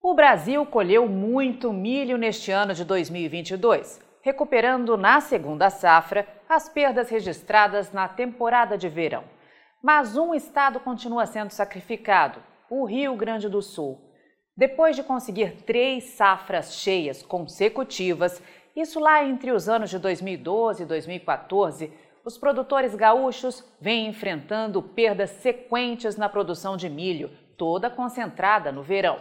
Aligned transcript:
O 0.00 0.14
Brasil 0.14 0.64
colheu 0.64 1.08
muito 1.08 1.72
milho 1.72 2.16
neste 2.16 2.52
ano 2.52 2.72
de 2.72 2.84
2022, 2.84 4.00
recuperando 4.22 4.96
na 4.96 5.20
segunda 5.20 5.70
safra 5.70 6.24
as 6.48 6.68
perdas 6.68 7.10
registradas 7.10 7.90
na 7.90 8.06
temporada 8.06 8.78
de 8.78 8.88
verão. 8.88 9.24
Mas 9.82 10.16
um 10.16 10.32
estado 10.32 10.78
continua 10.78 11.26
sendo 11.26 11.50
sacrificado: 11.50 12.40
o 12.70 12.84
Rio 12.84 13.16
Grande 13.16 13.48
do 13.48 13.60
Sul. 13.60 14.00
Depois 14.56 14.94
de 14.94 15.02
conseguir 15.02 15.62
três 15.62 16.04
safras 16.10 16.74
cheias 16.74 17.20
consecutivas, 17.20 18.40
isso 18.76 19.00
lá 19.00 19.24
entre 19.24 19.50
os 19.50 19.68
anos 19.68 19.90
de 19.90 19.98
2012 19.98 20.84
e 20.84 20.86
2014, 20.86 21.92
os 22.24 22.38
produtores 22.38 22.94
gaúchos 22.94 23.64
vêm 23.80 24.06
enfrentando 24.06 24.80
perdas 24.80 25.30
sequentes 25.30 26.16
na 26.16 26.28
produção 26.28 26.76
de 26.76 26.88
milho, 26.88 27.30
toda 27.56 27.90
concentrada 27.90 28.70
no 28.70 28.84
verão. 28.84 29.18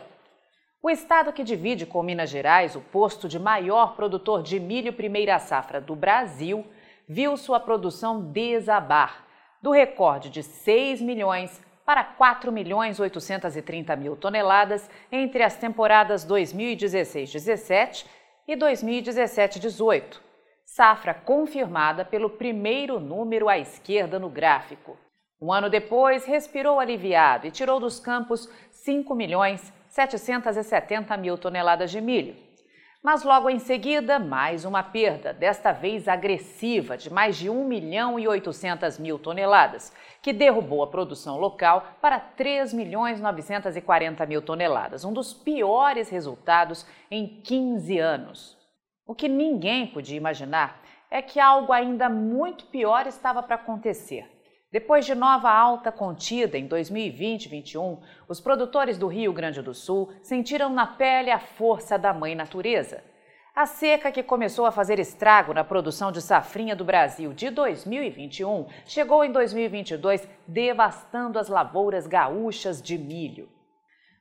O 0.87 0.89
estado 0.89 1.33
que 1.33 1.43
divide 1.43 1.85
com 1.85 2.01
Minas 2.01 2.29
Gerais 2.29 2.73
o 2.73 2.79
posto 2.79 3.27
de 3.27 3.37
maior 3.37 3.93
produtor 3.97 4.41
de 4.41 4.57
milho 4.57 4.93
primeira 4.93 5.37
safra 5.37 5.81
do 5.81 5.97
Brasil 5.97 6.65
viu 7.05 7.35
sua 7.35 7.59
produção 7.59 8.31
desabar, 8.31 9.27
do 9.61 9.71
recorde 9.71 10.29
de 10.29 10.41
6 10.41 11.01
milhões 11.01 11.61
para 11.85 12.05
4 12.05 12.53
milhões 12.53 13.01
830 13.01 13.97
mil 13.97 14.15
toneladas 14.15 14.89
entre 15.11 15.43
as 15.43 15.57
temporadas 15.57 16.25
2016-17 16.25 18.05
e 18.47 18.55
2017-18. 18.55 20.21
Safra 20.63 21.13
confirmada 21.13 22.05
pelo 22.05 22.29
primeiro 22.29 22.97
número 22.97 23.49
à 23.49 23.59
esquerda 23.59 24.17
no 24.17 24.29
gráfico. 24.29 24.97
Um 25.41 25.51
ano 25.51 25.69
depois, 25.69 26.23
respirou 26.23 26.79
aliviado 26.79 27.45
e 27.45 27.51
tirou 27.51 27.77
dos 27.77 27.99
campos 27.99 28.49
5 28.71 29.13
milhões 29.13 29.73
770 29.89 31.15
mil 31.17 31.37
toneladas 31.37 31.91
de 31.91 32.01
milho. 32.01 32.35
Mas 33.01 33.23
logo 33.23 33.49
em 33.49 33.59
seguida, 33.59 34.19
mais 34.19 34.65
uma 34.65 34.83
perda, 34.83 35.31
desta 35.31 35.71
vez 35.71 36.07
agressiva, 36.07 36.97
de 36.97 37.13
mais 37.13 37.37
de 37.37 37.49
1 37.49 37.63
milhão 37.65 38.19
e 38.19 38.27
800 38.27 38.97
mil 38.99 39.17
toneladas, 39.17 39.93
que 40.21 40.33
derrubou 40.33 40.83
a 40.83 40.87
produção 40.87 41.37
local 41.37 41.85
para 42.01 42.19
3 42.19 42.73
milhões 42.73 43.21
940 43.21 44.25
mil 44.25 44.41
toneladas, 44.41 45.05
um 45.05 45.13
dos 45.13 45.33
piores 45.33 46.09
resultados 46.09 46.85
em 47.09 47.41
15 47.41 47.97
anos. 47.99 48.57
O 49.05 49.15
que 49.15 49.29
ninguém 49.29 49.87
podia 49.87 50.17
imaginar 50.17 50.81
é 51.09 51.21
que 51.21 51.39
algo 51.39 51.71
ainda 51.71 52.09
muito 52.09 52.65
pior 52.65 53.07
estava 53.07 53.41
para 53.41 53.55
acontecer. 53.55 54.36
Depois 54.69 55.05
de 55.05 55.15
nova 55.15 55.49
alta 55.49 55.93
contida 55.93 56.57
em 56.57 56.67
2020-21, 56.67 57.99
os 58.27 58.41
produtores 58.41 58.97
do 58.97 59.07
Rio 59.07 59.31
Grande 59.31 59.61
do 59.61 59.73
Sul 59.73 60.11
sentiram 60.21 60.69
na 60.69 60.85
pele 60.85 61.31
a 61.31 61.39
força 61.39 61.97
da 61.97 62.13
mãe 62.13 62.35
natureza. 62.35 63.01
A 63.55 63.65
seca 63.65 64.11
que 64.11 64.21
começou 64.21 64.65
a 64.65 64.71
fazer 64.71 64.99
estrago 64.99 65.53
na 65.53 65.63
produção 65.63 66.11
de 66.11 66.21
safrinha 66.21 66.75
do 66.75 66.83
Brasil 66.83 67.31
de 67.33 67.49
2021 67.49 68.67
chegou 68.85 69.23
em 69.23 69.31
2022 69.31 70.27
devastando 70.45 71.39
as 71.39 71.47
lavouras 71.47 72.05
gaúchas 72.05 72.81
de 72.81 72.97
milho. 72.97 73.49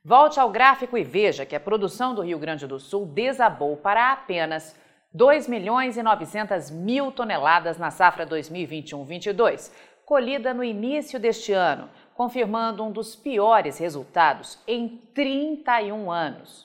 Volte 0.04 0.38
ao 0.38 0.48
gráfico 0.48 0.96
e 0.96 1.02
veja 1.02 1.44
que 1.44 1.56
a 1.56 1.60
produção 1.60 2.14
do 2.14 2.22
Rio 2.22 2.38
Grande 2.38 2.68
do 2.68 2.78
Sul 2.78 3.04
desabou 3.04 3.76
para 3.76 4.12
apenas 4.12 4.76
2 5.12 5.48
milhões 5.48 5.96
e 5.96 6.02
900 6.02 6.70
mil 6.70 7.10
toneladas 7.10 7.78
na 7.78 7.90
safra 7.90 8.26
2021-22, 8.26 9.72
colhida 10.06 10.54
no 10.54 10.62
início 10.62 11.18
deste 11.18 11.52
ano, 11.52 11.90
confirmando 12.14 12.84
um 12.84 12.92
dos 12.92 13.16
piores 13.16 13.76
resultados 13.76 14.56
em 14.66 15.02
31 15.12 16.10
anos. 16.12 16.64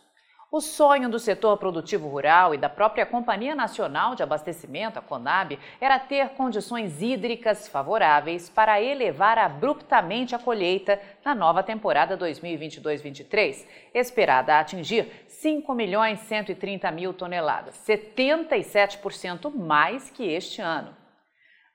O 0.51 0.61
sonho 0.61 1.09
do 1.09 1.17
setor 1.17 1.57
produtivo 1.57 2.07
rural 2.07 2.53
e 2.53 2.57
da 2.57 2.69
própria 2.69 3.05
Companhia 3.05 3.55
Nacional 3.55 4.15
de 4.15 4.21
Abastecimento, 4.21 4.99
a 4.99 5.01
CONAB, 5.01 5.57
era 5.79 5.97
ter 5.97 6.29
condições 6.31 7.01
hídricas 7.01 7.67
favoráveis 7.67 8.49
para 8.49 8.81
elevar 8.81 9.37
abruptamente 9.37 10.35
a 10.35 10.39
colheita 10.39 11.01
na 11.23 11.33
nova 11.33 11.63
temporada 11.63 12.17
2022-23, 12.17 13.65
esperada 13.93 14.55
a 14.55 14.59
atingir 14.59 15.25
5 15.27 15.73
milhões 15.73 16.19
130 16.19 16.91
mil 16.91 17.13
toneladas, 17.13 17.75
77% 17.87 19.51
mais 19.55 20.11
que 20.11 20.29
este 20.31 20.61
ano. 20.61 21.00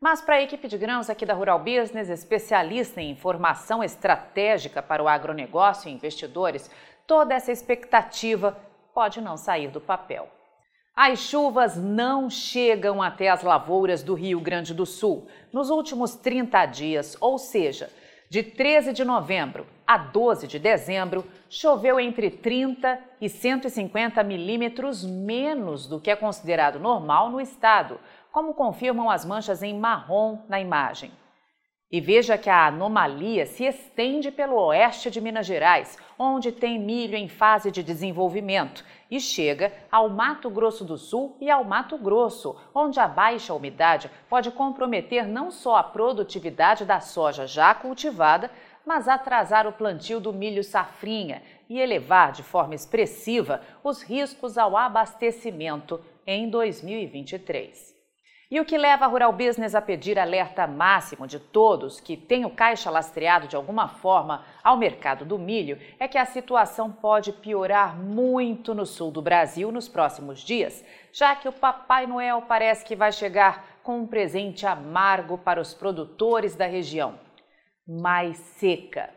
Mas 0.00 0.20
para 0.20 0.34
a 0.36 0.42
equipe 0.42 0.68
de 0.68 0.76
grãos 0.76 1.08
aqui 1.08 1.24
da 1.24 1.32
Rural 1.32 1.58
Business, 1.58 2.10
especialista 2.10 3.00
em 3.00 3.10
informação 3.10 3.82
estratégica 3.82 4.82
para 4.82 5.02
o 5.02 5.08
agronegócio 5.08 5.88
e 5.88 5.92
investidores, 5.92 6.70
toda 7.06 7.34
essa 7.34 7.50
expectativa 7.50 8.58
pode 8.92 9.22
não 9.22 9.38
sair 9.38 9.68
do 9.68 9.80
papel. 9.80 10.28
As 10.94 11.18
chuvas 11.18 11.76
não 11.76 12.28
chegam 12.28 13.02
até 13.02 13.30
as 13.30 13.42
lavouras 13.42 14.02
do 14.02 14.14
Rio 14.14 14.38
Grande 14.40 14.74
do 14.74 14.84
Sul 14.84 15.26
nos 15.50 15.70
últimos 15.70 16.14
30 16.14 16.66
dias, 16.66 17.16
ou 17.18 17.38
seja, 17.38 17.90
de 18.28 18.42
13 18.42 18.92
de 18.92 19.04
novembro 19.04 19.66
a 19.86 19.96
12 19.96 20.48
de 20.48 20.58
dezembro, 20.58 21.24
choveu 21.48 22.00
entre 22.00 22.28
30 22.28 22.98
e 23.20 23.28
150 23.28 24.22
milímetros 24.24 25.04
menos 25.04 25.86
do 25.86 26.00
que 26.00 26.10
é 26.10 26.16
considerado 26.16 26.80
normal 26.80 27.30
no 27.30 27.40
estado, 27.40 28.00
como 28.32 28.54
confirmam 28.54 29.10
as 29.10 29.24
manchas 29.24 29.62
em 29.62 29.78
marrom 29.78 30.38
na 30.48 30.60
imagem. 30.60 31.12
E 31.90 32.00
veja 32.00 32.36
que 32.36 32.50
a 32.50 32.66
anomalia 32.66 33.46
se 33.46 33.64
estende 33.64 34.32
pelo 34.32 34.56
oeste 34.56 35.08
de 35.08 35.20
Minas 35.20 35.46
Gerais, 35.46 35.96
onde 36.18 36.50
tem 36.50 36.80
milho 36.80 37.14
em 37.14 37.28
fase 37.28 37.70
de 37.70 37.80
desenvolvimento, 37.80 38.84
e 39.08 39.20
chega 39.20 39.72
ao 39.90 40.08
Mato 40.08 40.50
Grosso 40.50 40.84
do 40.84 40.98
Sul 40.98 41.36
e 41.40 41.48
ao 41.48 41.62
Mato 41.62 41.96
Grosso, 41.96 42.56
onde 42.74 42.98
a 42.98 43.06
baixa 43.06 43.54
umidade 43.54 44.10
pode 44.28 44.50
comprometer 44.50 45.28
não 45.28 45.52
só 45.52 45.76
a 45.76 45.84
produtividade 45.84 46.84
da 46.84 46.98
soja 46.98 47.46
já 47.46 47.72
cultivada, 47.72 48.50
mas 48.84 49.06
atrasar 49.06 49.66
o 49.66 49.72
plantio 49.72 50.18
do 50.18 50.32
milho 50.32 50.64
safrinha 50.64 51.40
e 51.68 51.78
elevar 51.80 52.32
de 52.32 52.42
forma 52.42 52.74
expressiva 52.74 53.60
os 53.82 54.02
riscos 54.02 54.58
ao 54.58 54.76
abastecimento 54.76 56.00
em 56.26 56.50
2023. 56.50 57.95
E 58.48 58.60
o 58.60 58.64
que 58.64 58.78
leva 58.78 59.04
a 59.04 59.08
Rural 59.08 59.32
Business 59.32 59.74
a 59.74 59.82
pedir 59.82 60.20
alerta 60.20 60.68
máximo 60.68 61.26
de 61.26 61.40
todos 61.40 61.98
que 61.98 62.16
têm 62.16 62.44
o 62.44 62.50
caixa 62.50 62.88
lastreado 62.88 63.48
de 63.48 63.56
alguma 63.56 63.88
forma 63.88 64.44
ao 64.62 64.76
mercado 64.76 65.24
do 65.24 65.36
milho 65.36 65.80
é 65.98 66.06
que 66.06 66.16
a 66.16 66.24
situação 66.24 66.92
pode 66.92 67.32
piorar 67.32 67.96
muito 67.96 68.72
no 68.72 68.86
sul 68.86 69.10
do 69.10 69.20
Brasil 69.20 69.72
nos 69.72 69.88
próximos 69.88 70.38
dias, 70.38 70.84
já 71.12 71.34
que 71.34 71.48
o 71.48 71.52
Papai 71.52 72.06
Noel 72.06 72.42
parece 72.42 72.84
que 72.84 72.94
vai 72.94 73.10
chegar 73.10 73.80
com 73.82 73.98
um 73.98 74.06
presente 74.06 74.64
amargo 74.64 75.36
para 75.38 75.60
os 75.60 75.74
produtores 75.74 76.54
da 76.54 76.66
região: 76.66 77.18
mais 77.84 78.36
seca. 78.36 79.10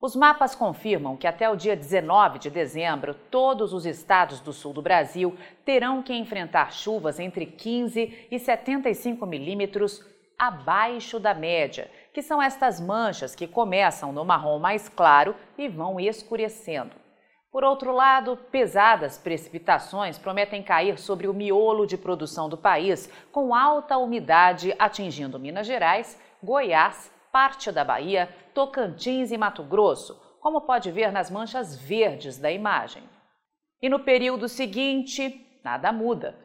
Os 0.00 0.14
mapas 0.14 0.54
confirmam 0.54 1.16
que 1.16 1.26
até 1.26 1.50
o 1.50 1.56
dia 1.56 1.74
19 1.74 2.38
de 2.38 2.50
dezembro, 2.50 3.14
todos 3.14 3.72
os 3.72 3.84
estados 3.84 4.38
do 4.38 4.52
sul 4.52 4.72
do 4.72 4.80
Brasil 4.80 5.36
terão 5.64 6.04
que 6.04 6.14
enfrentar 6.14 6.72
chuvas 6.72 7.18
entre 7.18 7.44
15 7.44 8.28
e 8.30 8.38
75 8.38 9.26
milímetros 9.26 10.06
abaixo 10.38 11.18
da 11.18 11.34
média, 11.34 11.90
que 12.14 12.22
são 12.22 12.40
estas 12.40 12.80
manchas 12.80 13.34
que 13.34 13.48
começam 13.48 14.12
no 14.12 14.24
marrom 14.24 14.60
mais 14.60 14.88
claro 14.88 15.34
e 15.58 15.66
vão 15.66 15.98
escurecendo. 15.98 16.92
Por 17.50 17.64
outro 17.64 17.90
lado, 17.90 18.36
pesadas 18.52 19.18
precipitações 19.18 20.16
prometem 20.16 20.62
cair 20.62 20.96
sobre 20.96 21.26
o 21.26 21.34
miolo 21.34 21.88
de 21.88 21.98
produção 21.98 22.48
do 22.48 22.56
país, 22.56 23.10
com 23.32 23.52
alta 23.52 23.98
umidade 23.98 24.72
atingindo 24.78 25.40
Minas 25.40 25.66
Gerais, 25.66 26.16
Goiás 26.40 27.17
parte 27.32 27.70
da 27.72 27.84
Bahia, 27.84 28.28
Tocantins 28.54 29.30
e 29.30 29.38
Mato 29.38 29.62
Grosso, 29.62 30.20
como 30.40 30.62
pode 30.62 30.90
ver 30.90 31.12
nas 31.12 31.30
manchas 31.30 31.76
verdes 31.76 32.38
da 32.38 32.50
imagem. 32.50 33.02
E 33.80 33.88
no 33.88 34.00
período 34.00 34.48
seguinte, 34.48 35.60
nada 35.62 35.92
muda. 35.92 36.36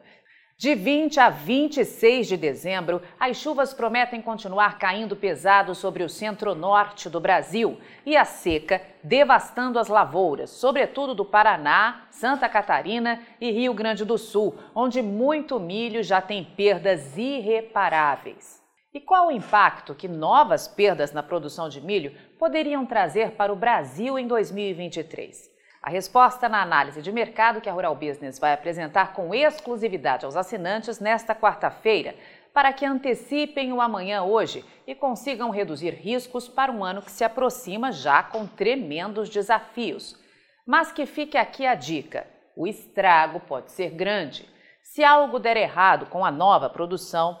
De 0.56 0.72
20 0.74 1.18
a 1.18 1.30
26 1.30 2.28
de 2.28 2.36
dezembro, 2.36 3.02
as 3.18 3.36
chuvas 3.36 3.74
prometem 3.74 4.22
continuar 4.22 4.78
caindo 4.78 5.16
pesado 5.16 5.74
sobre 5.74 6.04
o 6.04 6.08
centro-norte 6.08 7.10
do 7.10 7.18
Brasil 7.18 7.80
e 8.06 8.16
a 8.16 8.24
seca 8.24 8.80
devastando 9.02 9.80
as 9.80 9.88
lavouras, 9.88 10.50
sobretudo 10.50 11.12
do 11.12 11.24
Paraná, 11.24 12.06
Santa 12.08 12.48
Catarina 12.48 13.20
e 13.40 13.50
Rio 13.50 13.74
Grande 13.74 14.04
do 14.04 14.16
Sul, 14.16 14.56
onde 14.72 15.02
muito 15.02 15.58
milho 15.58 16.04
já 16.04 16.22
tem 16.22 16.44
perdas 16.44 17.18
irreparáveis. 17.18 18.63
E 18.94 19.00
qual 19.00 19.26
o 19.26 19.32
impacto 19.32 19.92
que 19.92 20.06
novas 20.06 20.68
perdas 20.68 21.10
na 21.10 21.20
produção 21.20 21.68
de 21.68 21.80
milho 21.80 22.16
poderiam 22.38 22.86
trazer 22.86 23.32
para 23.32 23.52
o 23.52 23.56
Brasil 23.56 24.16
em 24.16 24.28
2023? 24.28 25.50
A 25.82 25.90
resposta 25.90 26.48
na 26.48 26.62
análise 26.62 27.02
de 27.02 27.10
mercado 27.10 27.60
que 27.60 27.68
a 27.68 27.72
Rural 27.72 27.96
Business 27.96 28.38
vai 28.38 28.52
apresentar 28.52 29.12
com 29.12 29.34
exclusividade 29.34 30.24
aos 30.24 30.36
assinantes 30.36 31.00
nesta 31.00 31.34
quarta-feira, 31.34 32.14
para 32.52 32.72
que 32.72 32.86
antecipem 32.86 33.72
o 33.72 33.80
amanhã 33.80 34.22
hoje 34.22 34.64
e 34.86 34.94
consigam 34.94 35.50
reduzir 35.50 35.90
riscos 35.90 36.46
para 36.46 36.70
um 36.70 36.84
ano 36.84 37.02
que 37.02 37.10
se 37.10 37.24
aproxima 37.24 37.90
já 37.90 38.22
com 38.22 38.46
tremendos 38.46 39.28
desafios. 39.28 40.16
Mas 40.64 40.92
que 40.92 41.04
fique 41.04 41.36
aqui 41.36 41.66
a 41.66 41.74
dica: 41.74 42.28
o 42.56 42.64
estrago 42.64 43.40
pode 43.40 43.72
ser 43.72 43.90
grande. 43.90 44.48
Se 44.84 45.02
algo 45.02 45.40
der 45.40 45.56
errado 45.56 46.06
com 46.06 46.24
a 46.24 46.30
nova 46.30 46.70
produção, 46.70 47.40